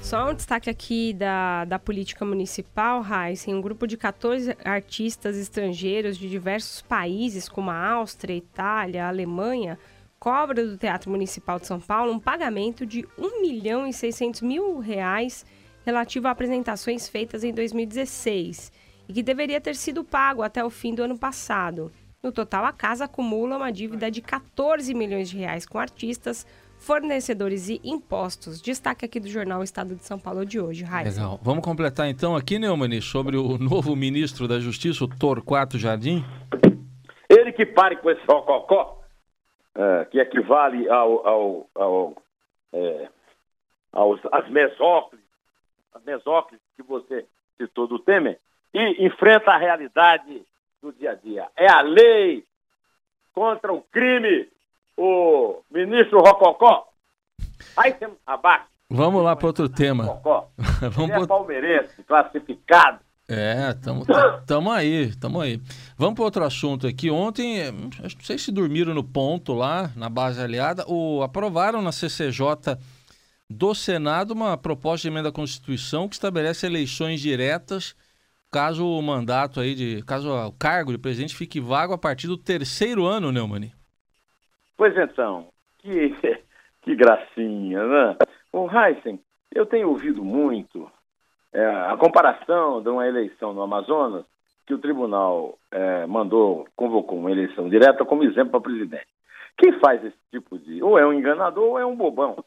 Só 0.03 0.29
um 0.29 0.33
destaque 0.33 0.69
aqui 0.69 1.13
da, 1.13 1.63
da 1.63 1.79
política 1.79 2.25
municipal, 2.25 3.01
Heisen. 3.01 3.55
Um 3.55 3.62
grupo 3.62 3.88
de 3.88 3.95
14 3.95 4.55
artistas 4.65 5.38
estrangeiros 5.38 6.17
de 6.17 6.29
diversos 6.29 6.81
países, 6.81 7.48
como 7.48 7.72
a 7.72 7.88
Áustria, 7.91 8.36
Itália, 8.36 9.07
Alemanha, 9.07 9.79
cobra 10.19 10.67
do 10.67 10.77
Teatro 10.77 11.10
Municipal 11.10 11.57
de 11.57 11.67
São 11.67 11.79
Paulo 11.79 12.12
um 12.12 12.19
pagamento 12.19 12.86
de 12.86 13.07
1 13.17 13.41
milhão 13.41 13.88
e 13.88 13.93
600 13.93 14.41
mil 14.41 14.77
reais 14.79 15.45
relativo 15.86 16.27
a 16.27 16.31
apresentações 16.31 17.07
feitas 17.07 17.41
em 17.41 17.53
2016 17.53 18.74
e 19.07 19.13
que 19.13 19.24
deveria 19.24 19.62
ter 19.62 19.75
sido 19.75 20.03
pago 20.03 20.43
até 20.43 20.63
o 20.63 20.69
fim 20.69 20.93
do 20.93 21.03
ano 21.03 21.17
passado. 21.17 21.93
No 22.22 22.31
total, 22.31 22.65
a 22.65 22.74
casa 22.74 23.05
acumula 23.05 23.55
uma 23.55 23.72
dívida 23.72 24.12
de 24.12 24.22
14 24.22 24.93
milhões 24.93 25.29
de 25.29 25.38
reais 25.38 25.65
com 25.65 25.79
artistas, 25.79 26.45
fornecedores 26.84 27.70
e 27.70 27.80
impostos. 27.84 28.62
Destaque 28.62 29.06
aqui 29.06 29.20
do 29.20 29.28
jornal 29.28 29.63
Estado 29.63 29.96
de 29.96 30.04
São 30.04 30.20
Paulo 30.20 30.46
de 30.46 30.60
hoje, 30.60 30.84
Raiz. 30.84 31.16
Legal. 31.16 31.40
Vamos 31.42 31.63
completar 31.63 32.08
então 32.10 32.36
aqui, 32.36 32.60
Neumani, 32.60 33.02
sobre 33.02 33.38
o 33.38 33.58
novo 33.58 33.96
ministro 33.96 34.48
da 34.50 34.60
Justiça, 34.60 35.06
o 35.06 35.08
Torquato 35.08 35.78
Jardim. 35.78 36.24
Ele 37.30 37.54
que 37.54 37.66
pare 37.66 37.96
com 37.96 38.10
esse 38.10 38.22
rococó, 38.28 39.02
é, 39.75 40.06
que 40.06 40.20
equivale 40.20 40.90
ao, 40.90 41.25
ao, 41.25 41.70
ao 41.74 42.16
é, 42.74 43.08
aos, 43.94 44.20
às 44.32 44.50
mesóclises, 44.50 45.25
as 45.94 46.04
mesóclises 46.04 46.66
que 46.75 46.84
você 46.84 47.25
citou 47.56 47.88
do 47.88 48.00
Temer, 48.00 48.40
e 48.74 49.06
enfrenta 49.06 49.52
a 49.52 49.58
realidade 49.58 50.44
do 50.82 50.92
dia 50.92 51.12
a 51.12 51.16
dia. 51.16 51.48
É 51.56 51.72
a 51.72 51.82
lei 51.82 52.44
contra 53.34 53.72
o 53.72 53.82
crime 53.84 54.50
o 54.97 55.62
ministro 55.71 56.19
Rococó. 56.19 56.88
Aí 57.77 57.93
temos. 57.93 58.17
Vamos 58.89 59.23
lá 59.23 59.35
para 59.35 59.47
outro 59.47 59.69
tema. 59.69 60.05
Rococó. 60.05 60.50
Vamos 60.91 61.15
Ele 61.15 61.23
é 61.23 61.27
palmeirense, 61.27 62.03
classificado. 62.03 63.00
É, 63.27 63.69
estamos 63.69 64.05
tamo 64.45 64.71
aí, 64.71 65.07
estamos 65.07 65.41
aí. 65.41 65.62
Vamos 65.97 66.15
para 66.15 66.25
outro 66.25 66.43
assunto 66.43 66.85
aqui. 66.85 67.09
Ontem, 67.09 67.71
não 67.71 68.09
sei 68.21 68.38
se 68.38 68.51
dormiram 68.51 68.93
no 68.93 69.03
ponto 69.03 69.53
lá, 69.53 69.91
na 69.95 70.09
base 70.09 70.41
aliada, 70.41 70.85
o, 70.88 71.23
aprovaram 71.23 71.81
na 71.81 71.91
CCJ 71.91 72.77
do 73.50 73.73
Senado 73.73 74.31
uma 74.31 74.57
proposta 74.57 75.03
de 75.03 75.13
emenda 75.13 75.29
à 75.29 75.31
Constituição 75.31 76.07
que 76.09 76.15
estabelece 76.15 76.65
eleições 76.65 77.21
diretas 77.21 77.95
caso 78.53 78.85
o 78.85 79.01
mandato 79.01 79.59
aí 79.59 79.73
de, 79.73 80.03
caso 80.03 80.29
o 80.29 80.51
cargo 80.51 80.91
de 80.91 81.00
presidente 81.00 81.35
fique 81.35 81.59
vago 81.59 81.91
a 81.91 81.97
partir 81.97 82.27
do 82.27 82.38
terceiro 82.38 83.03
ano, 83.03 83.31
Neumani. 83.31 83.73
Pois 84.84 84.98
então, 84.98 85.48
que, 85.80 86.13
que 86.84 86.94
gracinha, 86.94 87.88
né? 87.88 88.18
O 88.52 88.68
Heisen, 88.70 89.18
eu 89.56 89.66
tenho 89.66 89.88
ouvido 89.88 90.22
muito 90.25 90.92
é, 91.54 91.66
a 91.66 91.96
comparação 91.96 92.82
de 92.82 92.90
uma 92.90 93.08
eleição 93.08 93.54
no 93.54 93.62
Amazonas, 93.62 94.25
que 94.68 94.74
o 94.74 94.78
tribunal 94.80 95.58
é, 95.72 96.06
mandou, 96.06 96.68
convocou 96.75 97.18
uma 97.18 97.32
eleição 97.32 97.70
direta 97.70 98.04
como 98.04 98.25
exemplo 98.25 98.52
para 98.52 98.60
presidente. 98.60 99.08
Quem 99.58 99.80
faz 99.80 100.04
esse 100.04 100.18
tipo 100.30 100.60
de. 100.60 100.84
ou 100.84 101.00
é 101.00 101.08
um 101.08 101.13
enganador 101.13 101.63
ou 101.63 101.80
é 101.80 101.86
um 101.86 101.96
bobão. 101.96 102.44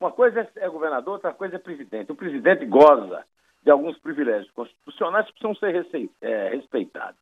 Uma 0.00 0.10
coisa 0.10 0.40
é, 0.56 0.64
é 0.64 0.68
governador, 0.70 1.16
outra 1.16 1.34
coisa 1.34 1.56
é 1.56 1.58
presidente. 1.58 2.10
O 2.10 2.16
presidente 2.16 2.64
goza 2.64 3.22
de 3.62 3.70
alguns 3.70 3.98
privilégios 3.98 4.50
constitucionais 4.52 5.26
que 5.26 5.32
precisam 5.34 5.54
ser 5.56 6.10
é, 6.22 6.48
respeitados. 6.48 7.20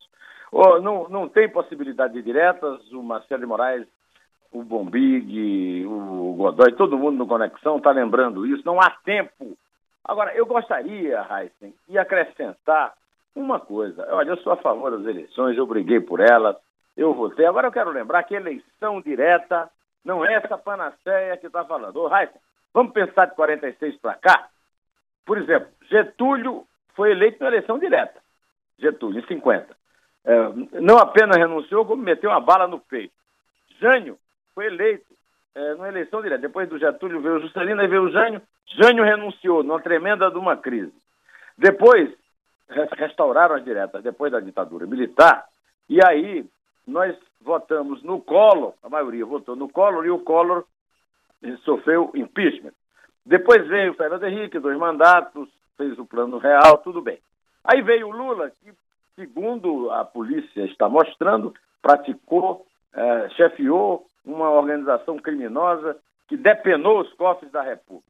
Ou 0.53 0.81
não, 0.81 1.09
não 1.09 1.29
tem 1.29 1.49
possibilidade 1.49 2.15
de 2.15 2.23
diretas, 2.23 2.93
o 2.93 3.03
Marcelo 3.03 3.41
de 3.41 3.49
Moraes 3.49 3.89
o 4.55 4.63
Bombig, 4.63 5.85
o 5.85 6.35
Godoy, 6.37 6.73
todo 6.75 6.97
mundo 6.97 7.19
no 7.19 7.27
Conexão 7.27 7.79
está 7.79 7.91
lembrando 7.91 8.47
isso. 8.47 8.63
Não 8.65 8.81
há 8.81 8.89
tempo. 9.05 9.59
Agora, 10.05 10.33
eu 10.35 10.47
gostaria, 10.47 11.27
Heisen, 11.29 11.75
de 11.89 11.99
acrescentar 11.99 12.95
uma 13.35 13.59
coisa. 13.59 14.07
Olha, 14.15 14.31
eu 14.31 14.37
sou 14.39 14.53
a 14.53 14.57
favor 14.57 14.97
das 14.97 15.07
eleições, 15.07 15.59
eu 15.59 15.67
briguei 15.67 15.99
por 15.99 16.21
elas, 16.21 16.57
eu 16.97 17.13
votei. 17.15 17.45
Agora 17.45 17.67
eu 17.67 17.73
quero 17.73 17.91
lembrar 17.91 18.23
que 18.23 18.35
eleição 18.35 19.01
direta 19.01 19.69
não 20.05 20.25
é 20.25 20.35
essa 20.35 20.57
panaceia 20.57 21.37
que 21.37 21.49
está 21.49 21.65
falando. 21.65 21.97
Ô, 21.97 22.17
Heisen, 22.17 22.41
vamos 22.73 22.93
pensar 22.93 23.27
de 23.27 23.35
46 23.35 23.97
para 23.97 24.15
cá? 24.15 24.49
Por 25.27 25.37
exemplo, 25.37 25.69
Getúlio 25.91 26.65
foi 26.95 27.11
eleito 27.11 27.43
na 27.43 27.49
eleição 27.49 27.77
direta. 27.77 28.21
Getúlio, 28.79 29.19
em 29.19 29.27
50. 29.27 29.67
É, 30.27 30.81
não 30.81 30.99
apenas 30.99 31.37
renunciou, 31.37 31.85
como 31.85 32.03
meteu 32.03 32.31
uma 32.31 32.41
bala 32.41 32.69
no 32.69 32.79
peito. 32.79 33.13
Jânio 33.81 34.17
foi 34.55 34.67
eleito 34.67 35.15
é, 35.55 35.75
numa 35.75 35.89
eleição 35.89 36.23
direta. 36.23 36.43
Depois 36.43 36.69
do 36.69 36.79
Getúlio 36.79 37.21
veio 37.21 37.37
o 37.37 37.41
Juscelino 37.41 37.83
e 37.83 37.89
veio 37.89 38.03
o 38.03 38.11
Jânio. 38.11 38.43
Jânio 38.67 39.05
renunciou 39.05 39.63
numa 39.63 39.81
tremenda 39.81 40.31
de 40.31 40.39
uma 40.39 40.57
crise. 40.57 40.93
Depois 41.57 42.13
restauraram 42.69 43.57
as 43.57 43.65
diretas, 43.65 44.03
depois 44.03 44.33
da 44.33 44.41
ditadura 44.41 44.87
militar. 44.87 45.47
E 45.89 45.99
aí 46.05 46.47
nós 46.87 47.17
votamos 47.41 48.03
no 48.03 48.21
Collor, 48.21 48.73
a 48.83 48.89
maioria 48.89 49.25
votou 49.25 49.55
no 49.55 49.69
Collor, 49.69 50.05
e 50.07 50.11
o 50.11 50.19
Collor 50.19 50.65
sofreu 51.65 52.11
impeachment. 52.15 52.73
Depois 53.25 53.67
veio 53.69 53.93
o 53.93 53.95
Fernando 53.95 54.25
Henrique, 54.25 54.59
dois 54.59 54.79
mandatos, 54.79 55.49
fez 55.77 55.99
o 55.99 56.07
plano 56.07 56.39
real, 56.39 56.79
tudo 56.79 57.03
bem. 57.03 57.19
Aí 57.63 57.83
veio 57.83 58.09
o 58.09 58.11
Lula, 58.11 58.51
que, 58.51 58.73
segundo 59.15 59.91
a 59.91 60.05
polícia 60.05 60.65
está 60.65 60.89
mostrando, 60.89 61.55
praticou, 61.81 62.67
é, 62.93 63.29
chefiou 63.31 64.07
uma 64.25 64.51
organização 64.51 65.19
criminosa 65.19 65.97
que 66.29 66.37
depenou 66.37 67.01
os 67.01 67.13
cofres 67.15 67.51
da 67.53 67.63
República. 67.63 68.05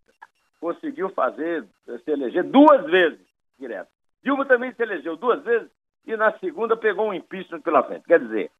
Conseguiu 0.60 1.10
fazer, 1.10 1.64
se 2.04 2.10
eleger 2.10 2.44
duas 2.44 2.84
vezes 2.86 3.20
direto. 3.58 3.88
Dilma 4.22 4.46
também 4.46 4.72
se 4.72 4.82
elegeu 4.82 5.16
duas 5.16 5.42
vezes 5.42 5.68
e 6.06 6.16
na 6.16 6.32
segunda 6.38 6.76
pegou 6.76 7.08
um 7.08 7.14
impeachment 7.14 7.60
pela 7.60 7.82
frente. 7.82 8.06
Quer 8.06 8.20
dizer, 8.20 8.50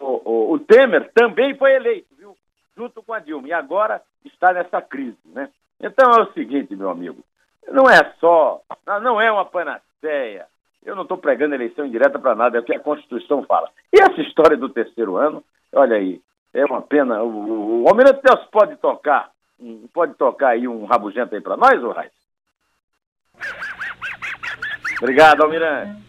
o, 0.00 0.20
o, 0.24 0.52
o 0.52 0.58
Temer 0.58 1.10
também 1.14 1.56
foi 1.56 1.74
eleito, 1.74 2.14
viu? 2.16 2.36
Junto 2.76 3.02
com 3.02 3.12
a 3.12 3.20
Dilma. 3.20 3.48
E 3.48 3.52
agora 3.52 4.02
está 4.24 4.52
nessa 4.52 4.82
crise, 4.82 5.16
né? 5.26 5.48
Então 5.80 6.10
é 6.12 6.22
o 6.22 6.32
seguinte, 6.32 6.74
meu 6.74 6.90
amigo. 6.90 7.24
Não 7.68 7.88
é 7.88 8.12
só, 8.20 8.60
não 9.02 9.20
é 9.20 9.30
uma 9.30 9.44
panaceia. 9.44 10.46
Eu 10.84 10.94
não 10.94 11.02
estou 11.02 11.16
pregando 11.16 11.54
eleição 11.54 11.86
indireta 11.86 12.18
para 12.18 12.34
nada, 12.34 12.58
é 12.58 12.60
o 12.60 12.64
que 12.64 12.74
a 12.74 12.80
Constituição 12.80 13.42
fala. 13.44 13.70
E 13.92 14.00
essa 14.00 14.20
história 14.20 14.56
do 14.56 14.68
terceiro 14.68 15.16
ano, 15.16 15.42
olha 15.72 15.96
aí, 15.96 16.20
é 16.54 16.64
uma 16.64 16.80
pena. 16.80 17.22
O, 17.22 17.82
o 17.82 17.88
Almirante 17.88 18.20
Deus 18.22 18.40
pode 18.50 18.76
tocar, 18.76 19.30
pode 19.92 20.14
tocar 20.14 20.50
aí 20.50 20.66
um 20.68 20.84
rabugento 20.84 21.34
aí 21.34 21.40
para 21.40 21.56
nós, 21.56 21.82
ô 21.82 21.90
Raiz? 21.90 22.12
Obrigado, 25.02 25.42
Almirante. 25.42 26.02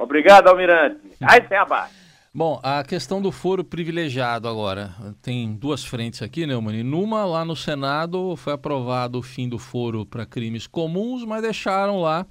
Obrigado, 0.00 0.48
Almirante. 0.48 1.00
Aí 1.20 1.46
sem 1.46 1.56
abaixo. 1.56 2.02
Bom, 2.34 2.58
a 2.62 2.82
questão 2.82 3.20
do 3.20 3.30
foro 3.30 3.62
privilegiado 3.62 4.48
agora. 4.48 4.94
Tem 5.20 5.54
duas 5.54 5.84
frentes 5.84 6.22
aqui, 6.22 6.46
né, 6.46 6.56
Mani? 6.56 6.82
Numa, 6.82 7.26
lá 7.26 7.44
no 7.44 7.54
Senado, 7.54 8.34
foi 8.36 8.54
aprovado 8.54 9.18
o 9.18 9.22
fim 9.22 9.46
do 9.46 9.58
foro 9.58 10.06
para 10.06 10.24
crimes 10.24 10.66
comuns, 10.66 11.26
mas 11.26 11.42
deixaram 11.42 12.00
lá 12.00 12.26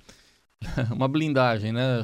uma 0.91 1.07
blindagem, 1.07 1.71
né? 1.71 2.01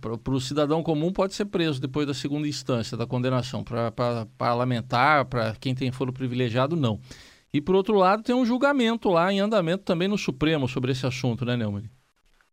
Para 0.00 0.34
o 0.34 0.40
cidadão 0.40 0.82
comum 0.82 1.10
pode 1.10 1.32
ser 1.32 1.46
preso 1.46 1.80
depois 1.80 2.06
da 2.06 2.12
segunda 2.12 2.46
instância 2.46 2.94
da 2.94 3.06
condenação. 3.06 3.64
Para 3.64 3.90
parlamentar, 4.36 5.24
para 5.24 5.54
quem 5.58 5.74
tem 5.74 5.90
foro 5.90 6.12
privilegiado, 6.12 6.76
não. 6.76 7.00
E 7.52 7.58
por 7.58 7.74
outro 7.74 7.94
lado, 7.94 8.22
tem 8.22 8.34
um 8.34 8.44
julgamento 8.44 9.08
lá 9.08 9.32
em 9.32 9.40
andamento 9.40 9.84
também 9.84 10.06
no 10.06 10.18
Supremo 10.18 10.68
sobre 10.68 10.92
esse 10.92 11.06
assunto, 11.06 11.46
né, 11.46 11.56
Neumann? 11.56 11.84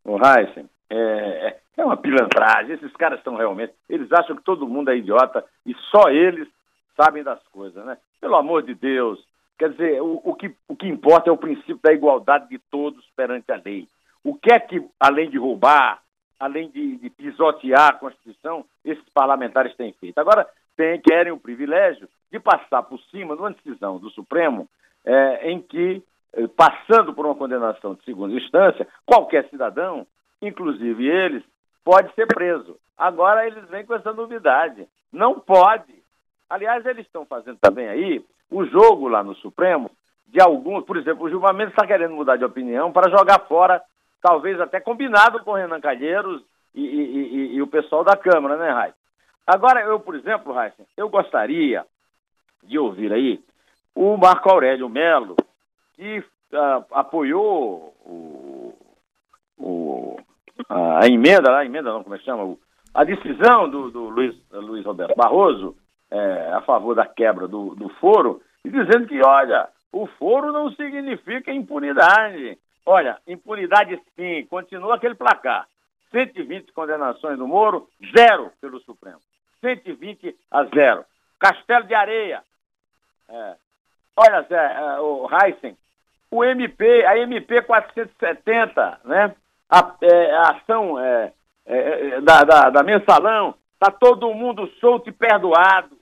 O 0.02 0.16
Heisen, 0.16 0.66
é, 0.88 1.56
é 1.76 1.84
uma 1.84 1.98
pilantragem. 1.98 2.74
Esses 2.74 2.92
caras 2.92 3.18
estão 3.18 3.36
realmente. 3.36 3.74
Eles 3.86 4.10
acham 4.12 4.34
que 4.34 4.42
todo 4.42 4.66
mundo 4.66 4.90
é 4.90 4.96
idiota 4.96 5.44
e 5.66 5.74
só 5.90 6.08
eles 6.08 6.48
sabem 6.98 7.22
das 7.22 7.42
coisas, 7.48 7.84
né? 7.84 7.98
Pelo 8.18 8.36
amor 8.36 8.62
de 8.62 8.74
Deus. 8.74 9.22
Quer 9.58 9.72
dizer, 9.72 10.00
o, 10.00 10.22
o, 10.24 10.34
que, 10.34 10.54
o 10.66 10.74
que 10.74 10.86
importa 10.86 11.28
é 11.28 11.32
o 11.32 11.36
princípio 11.36 11.80
da 11.82 11.92
igualdade 11.92 12.48
de 12.48 12.58
todos 12.70 13.04
perante 13.14 13.52
a 13.52 13.60
lei. 13.62 13.86
O 14.24 14.34
que 14.34 14.50
é 14.50 14.58
que, 14.58 14.82
além 14.98 15.28
de 15.28 15.38
roubar, 15.38 16.00
além 16.38 16.68
de, 16.70 16.96
de, 16.96 17.10
pisotear 17.10 17.88
a 17.88 17.92
Constituição, 17.94 18.64
esses 18.84 19.08
parlamentares 19.10 19.74
têm 19.76 19.92
feito. 19.92 20.18
Agora, 20.18 20.46
tem, 20.76 21.00
querem 21.00 21.32
o 21.32 21.40
privilégio 21.40 22.08
de 22.30 22.38
passar 22.38 22.82
por 22.82 23.00
cima 23.10 23.34
de 23.34 23.42
uma 23.42 23.52
decisão 23.52 23.98
do 23.98 24.10
Supremo 24.10 24.68
é, 25.04 25.50
em 25.50 25.60
que, 25.60 26.02
é, 26.34 26.46
passando 26.48 27.14
por 27.14 27.24
uma 27.24 27.34
condenação 27.34 27.94
de 27.94 28.04
segunda 28.04 28.34
instância, 28.34 28.86
qualquer 29.04 29.48
cidadão, 29.48 30.06
inclusive 30.42 31.06
eles, 31.06 31.42
pode 31.84 32.12
ser 32.14 32.26
preso. 32.26 32.76
Agora 32.98 33.46
eles 33.46 33.68
vêm 33.68 33.84
com 33.86 33.94
essa 33.94 34.12
novidade. 34.12 34.86
Não 35.12 35.38
pode. 35.38 35.94
Aliás, 36.50 36.84
eles 36.84 37.06
estão 37.06 37.24
fazendo 37.24 37.58
também 37.58 37.88
aí 37.88 38.24
o 38.50 38.64
jogo 38.64 39.08
lá 39.08 39.22
no 39.22 39.34
Supremo 39.36 39.90
de 40.26 40.40
alguns, 40.40 40.84
por 40.84 40.96
exemplo, 40.96 41.24
o 41.24 41.28
Gilmar 41.28 41.54
Mendes 41.54 41.72
está 41.72 41.86
querendo 41.86 42.14
mudar 42.14 42.36
de 42.36 42.44
opinião 42.44 42.92
para 42.92 43.10
jogar 43.10 43.40
fora 43.46 43.80
talvez 44.20 44.60
até 44.60 44.80
combinado 44.80 45.42
com 45.44 45.52
o 45.52 45.54
Renan 45.54 45.80
Calheiros 45.80 46.42
e, 46.74 46.82
e, 46.82 47.02
e, 47.02 47.54
e 47.54 47.62
o 47.62 47.66
pessoal 47.66 48.04
da 48.04 48.16
Câmara, 48.16 48.56
né, 48.56 48.70
Raíssa? 48.70 48.96
Agora, 49.46 49.80
eu, 49.80 50.00
por 50.00 50.14
exemplo, 50.14 50.52
Raíssa, 50.52 50.84
eu 50.96 51.08
gostaria 51.08 51.84
de 52.62 52.78
ouvir 52.78 53.12
aí 53.12 53.40
o 53.94 54.16
Marco 54.16 54.50
Aurélio 54.50 54.88
Melo, 54.88 55.36
que 55.94 56.18
uh, 56.18 56.84
apoiou 56.90 57.94
o, 58.04 58.74
o, 59.56 60.16
a 60.68 61.06
emenda, 61.06 61.56
a 61.56 61.64
emenda 61.64 61.92
não, 61.92 62.02
como 62.02 62.14
é 62.14 62.18
que 62.18 62.24
chama? 62.24 62.56
A 62.92 63.04
decisão 63.04 63.68
do, 63.70 63.90
do 63.90 64.08
Luiz, 64.08 64.34
Luiz 64.50 64.84
Roberto 64.84 65.16
Barroso 65.16 65.76
é, 66.10 66.52
a 66.52 66.60
favor 66.62 66.94
da 66.94 67.06
quebra 67.06 67.48
do, 67.48 67.74
do 67.74 67.88
foro, 68.00 68.40
e 68.64 68.70
dizendo 68.70 69.06
que, 69.06 69.20
olha, 69.24 69.68
o 69.92 70.06
foro 70.18 70.52
não 70.52 70.70
significa 70.72 71.52
impunidade. 71.52 72.58
Olha, 72.86 73.18
impunidade 73.26 74.00
sim, 74.14 74.46
continua 74.46 74.94
aquele 74.94 75.16
placar. 75.16 75.66
120 76.12 76.72
condenações 76.72 77.36
do 77.36 77.48
Moro, 77.48 77.88
zero 78.16 78.52
pelo 78.60 78.80
Supremo. 78.80 79.18
120 79.60 80.36
a 80.52 80.64
zero. 80.66 81.04
Castelo 81.38 81.84
de 81.84 81.94
Areia. 81.94 82.42
É. 83.28 83.56
Olha, 84.16 84.42
Zé, 84.42 84.56
é, 84.56 85.00
o 85.00 85.28
Heisen, 85.28 85.76
o 86.30 86.44
MP, 86.44 87.04
a 87.04 87.18
MP 87.18 87.60
470, 87.62 89.00
né? 89.04 89.34
A, 89.68 89.94
é, 90.00 90.30
a 90.36 90.50
ação 90.52 90.98
é, 90.98 91.32
é, 91.66 92.20
da, 92.20 92.44
da, 92.44 92.70
da, 92.70 92.82
mensalão, 92.84 93.54
tá 93.80 93.90
todo 93.90 94.32
mundo 94.32 94.66
solto 94.80 95.10
e 95.10 95.12
perdoado. 95.12 95.96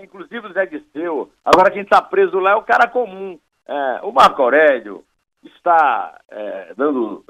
Inclusive 0.00 0.46
o 0.46 0.52
Zé 0.52 0.66
Disseu. 0.66 1.32
Agora 1.42 1.70
quem 1.70 1.82
está 1.82 2.02
preso 2.02 2.38
lá 2.38 2.52
é 2.52 2.56
o 2.56 2.62
cara 2.62 2.86
comum. 2.86 3.38
O 4.02 4.12
Marco 4.12 4.42
Aurélio 4.42 5.04
está 5.44 6.20
dando, 6.76 7.24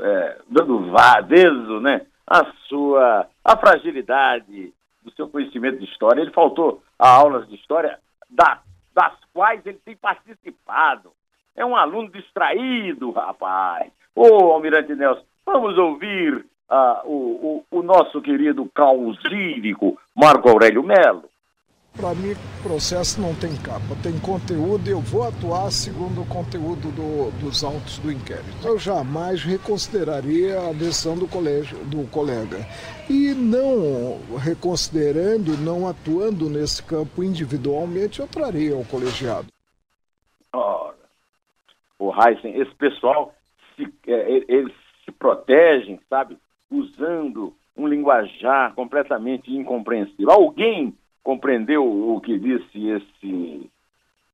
dando 0.49 0.91
vadezo, 0.91 1.81
né? 1.81 2.07
A 2.27 2.45
sua 2.69 3.29
a 3.45 3.57
fragilidade 3.57 4.73
do 5.03 5.11
seu 5.13 5.29
conhecimento 5.29 5.79
de 5.79 5.85
história. 5.85 6.21
Ele 6.21 6.31
faltou 6.31 6.83
a 6.99 7.09
aulas 7.09 7.49
de 7.49 7.55
história 7.55 7.99
da, 8.29 8.61
das 8.95 9.15
quais 9.33 9.65
ele 9.65 9.81
tem 9.85 9.97
participado. 9.97 11.13
É 11.57 11.65
um 11.65 11.77
aluno 11.77 12.11
distraído, 12.11 13.11
rapaz. 13.11 13.91
Ô, 14.15 14.53
Almirante 14.53 14.95
Nelson, 14.95 15.25
vamos 15.47 15.79
ouvir 15.79 16.35
uh, 16.37 17.07
o, 17.07 17.65
o, 17.71 17.79
o, 17.79 17.83
nosso 17.83 18.21
querido 18.21 18.69
causírico 18.75 19.99
Marco 20.15 20.49
Aurélio 20.49 20.83
Melo. 20.83 21.25
Para 21.97 22.15
mim, 22.15 22.35
processo 22.63 23.21
não 23.21 23.35
tem 23.35 23.57
capa, 23.57 23.97
tem 24.03 24.17
conteúdo 24.21 24.87
e 24.87 24.93
eu 24.93 25.01
vou 25.01 25.27
atuar 25.27 25.69
segundo 25.73 26.23
o 26.23 26.27
conteúdo 26.27 26.93
do, 26.93 27.31
dos 27.41 27.65
autos 27.65 27.99
do 27.99 28.13
inquérito. 28.13 28.65
Eu 28.65 28.79
jamais 28.79 29.43
reconsideraria 29.43 30.61
a 30.61 30.73
decisão 30.73 31.19
do, 31.19 31.27
colégio, 31.27 31.77
do 31.87 32.09
colega. 32.09 32.59
E 33.11 33.35
não 33.35 34.21
reconsiderando, 34.39 35.57
não 35.57 35.89
atuando 35.89 36.49
nesse 36.49 36.85
campo 36.85 37.25
individualmente, 37.25 38.21
eu 38.21 38.29
traria 38.29 38.77
ao 38.77 38.85
colegiado. 38.85 39.49
Ora, 40.53 40.95
o 41.99 42.13
Heisen, 42.13 42.61
esse 42.61 42.75
pessoal, 42.77 43.35
se, 43.75 43.93
é, 44.07 44.45
eles 44.47 44.73
se 45.05 45.11
protegem, 45.11 45.99
sabe, 46.09 46.39
usando 46.71 47.55
um 47.77 47.89
linguajar 47.89 48.73
completamente 48.75 49.53
incompreensível. 49.53 50.31
Alguém 50.31 50.95
compreendeu 51.29 51.85
o 51.85 52.19
que 52.23 52.39
disse 52.39 52.89
esse 52.89 53.71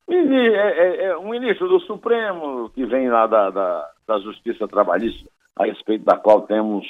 é, 0.09 0.15
é, 0.15 1.05
é 1.07 1.17
um 1.17 1.31
ministro 1.31 1.67
do 1.67 1.81
Supremo 1.81 2.71
que 2.71 2.87
vem 2.87 3.09
lá 3.11 3.27
da, 3.27 3.51
da, 3.51 3.91
da 4.07 4.19
Justiça 4.21 4.69
Trabalhista, 4.69 5.29
a 5.57 5.65
respeito 5.65 6.05
da 6.05 6.17
qual 6.17 6.43
temos 6.43 6.87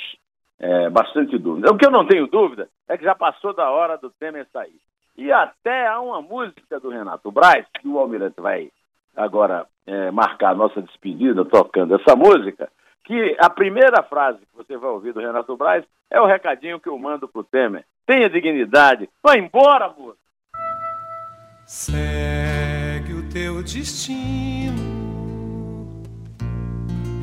é, 0.59 0.91
bastante 0.91 1.39
dúvida. 1.39 1.73
O 1.73 1.79
que 1.79 1.87
eu 1.87 1.91
não 1.91 2.07
tenho 2.07 2.27
dúvida 2.27 2.69
é 2.87 2.99
que 2.99 3.05
já 3.05 3.15
passou 3.15 3.55
da 3.55 3.71
hora 3.71 3.97
do 3.97 4.11
Temer 4.11 4.47
sair. 4.53 4.79
E 5.17 5.33
até 5.33 5.87
há 5.87 5.99
uma 6.03 6.21
música 6.21 6.79
do 6.79 6.91
Renato 6.91 7.33
Braz, 7.33 7.65
que 7.81 7.89
o 7.89 7.99
Almirante 7.99 8.39
vai 8.43 8.69
agora 9.17 9.65
é, 9.87 10.11
marcar 10.11 10.51
a 10.51 10.55
nossa 10.55 10.83
despedida 10.83 11.47
tocando 11.47 11.95
essa 11.95 12.15
música, 12.15 12.69
que 13.05 13.37
a 13.39 13.51
primeira 13.51 14.03
frase 14.03 14.41
que 14.41 14.57
você 14.57 14.77
vai 14.77 14.91
ouvir 14.91 15.13
do 15.13 15.21
Renato 15.21 15.57
Braz 15.57 15.85
é 16.11 16.21
o 16.21 16.27
recadinho 16.27 16.81
que 16.81 16.89
eu 16.89 16.99
mando 16.99 17.29
pro 17.29 17.45
Temer 17.45 17.85
tenha 18.07 18.29
dignidade. 18.29 19.09
Vai 19.23 19.39
embora, 19.39 19.89
moço. 19.89 20.19
Segue 21.67 23.15
o 23.15 23.29
teu 23.31 23.63
destino, 23.63 24.75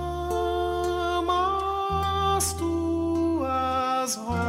as 2.36 2.54
tuas 2.54 4.16
rosas. 4.16 4.41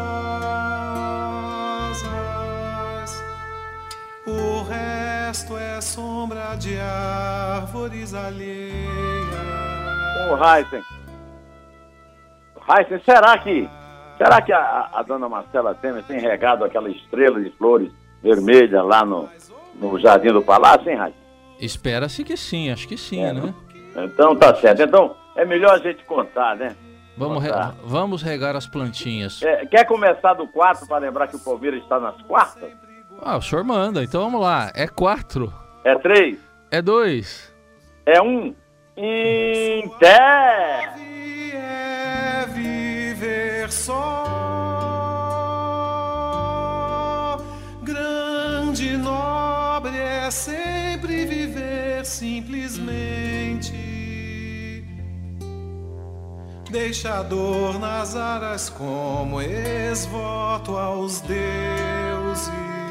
Resto 5.43 5.57
é 5.57 5.81
sombra 5.81 6.55
de 6.55 6.79
árvores 6.79 8.13
alheias. 8.13 8.73
Ô, 10.31 10.37
Heisen, 10.37 10.81
Heisen, 12.69 13.01
será 13.03 13.37
que, 13.37 13.69
será 14.17 14.41
que 14.41 14.53
a, 14.53 14.89
a, 14.93 15.03
dona 15.03 15.27
Marcela 15.27 15.75
Temer 15.75 16.03
tem 16.03 16.19
regado 16.19 16.63
aquela 16.63 16.89
estrela 16.89 17.41
de 17.41 17.49
flores 17.51 17.91
vermelha 18.21 18.81
lá 18.81 19.03
no, 19.03 19.27
no 19.75 19.99
Jardim 19.99 20.29
do 20.29 20.41
Palácio, 20.41 20.89
hein, 20.89 20.97
Heisen? 20.97 21.23
Espera-se 21.59 22.23
que 22.23 22.37
sim, 22.37 22.71
acho 22.71 22.87
que 22.87 22.97
sim, 22.97 23.23
é, 23.23 23.33
né? 23.33 23.53
Então 23.95 24.35
tá 24.35 24.55
certo. 24.55 24.81
Então 24.81 25.15
é 25.35 25.45
melhor 25.45 25.73
a 25.73 25.79
gente 25.79 26.03
contar, 26.05 26.55
né? 26.55 26.75
Vamos, 27.17 27.43
re 27.43 27.49
vamos 27.83 28.23
regar 28.23 28.55
as 28.55 28.65
plantinhas. 28.65 29.41
É, 29.43 29.65
quer 29.65 29.85
começar 29.85 30.33
do 30.33 30.47
4 30.47 30.87
para 30.87 30.97
lembrar 30.99 31.27
que 31.27 31.35
o 31.35 31.39
Palmeiras 31.39 31.83
está 31.83 31.99
nas 31.99 32.19
quartas? 32.23 32.82
Ah, 33.25 33.37
o 33.37 33.41
senhor 33.41 33.63
manda. 33.63 34.03
Então 34.03 34.21
vamos 34.23 34.41
lá. 34.41 34.71
É 34.75 34.87
4. 34.87 35.53
É 35.83 35.97
3. 35.97 36.37
É 36.71 36.81
2. 36.81 37.53
É 38.05 38.21
1. 38.21 38.25
Um. 38.25 38.55
Inter! 38.95 40.93
só. 43.73 44.23
Grande 47.81 48.95
nobre 48.97 49.97
é 49.97 50.29
sempre 50.31 51.25
viver 51.25 52.05
simplesmente. 52.05 53.73
Deixador 56.69 57.79
nas 57.79 58.15
aras 58.15 58.69
como 58.69 59.41
ex-voto 59.41 60.77
aos 60.77 61.21
deuses 61.21 62.82